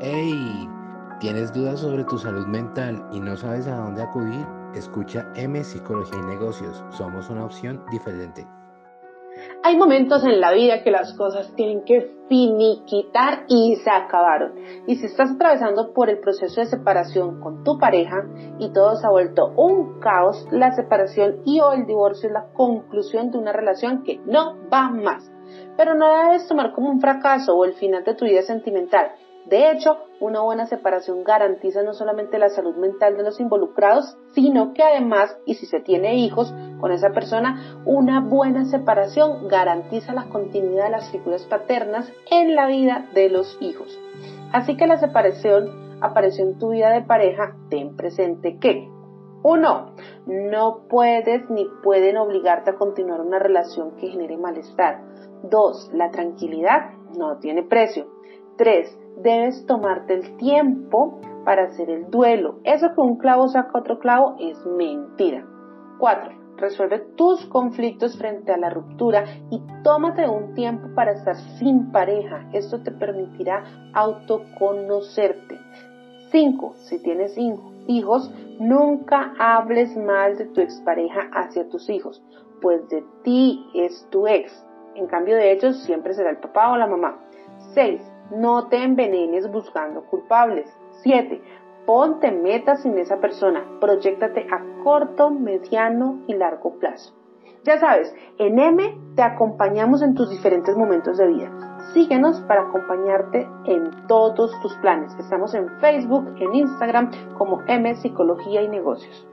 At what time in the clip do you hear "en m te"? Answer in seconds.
98.38-99.22